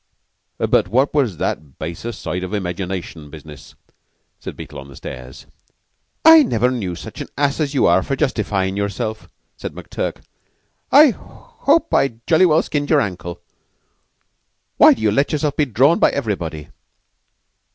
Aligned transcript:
"But 0.57 0.87
what 0.87 1.13
was 1.13 1.37
the 1.37 1.55
baser 1.77 2.11
side 2.11 2.43
of 2.43 2.55
imagination 2.55 3.29
business?" 3.29 3.75
said 4.39 4.57
Beetle 4.57 4.79
on 4.79 4.87
the 4.87 4.95
stairs. 4.95 5.45
"I 6.25 6.41
never 6.41 6.71
knew 6.71 6.95
such 6.95 7.21
an 7.21 7.27
ass 7.37 7.59
as 7.59 7.75
you 7.75 7.85
are 7.85 8.01
for 8.01 8.15
justifyin' 8.15 8.75
yourself," 8.75 9.29
said 9.57 9.73
McTurk. 9.75 10.23
"I 10.91 11.11
hope 11.11 11.93
I 11.93 12.15
jolly 12.25 12.47
well 12.47 12.63
skinned 12.63 12.89
your 12.89 12.99
ankle. 12.99 13.41
Why 14.77 14.95
do 14.95 15.03
you 15.03 15.11
let 15.11 15.31
yourself 15.33 15.55
be 15.55 15.65
drawn 15.65 15.99
by 15.99 16.09
everybody?" 16.09 16.69